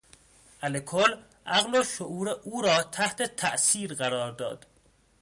[0.61, 4.65] الکل عقل و شعور او را تحت تاثیر قرار داد.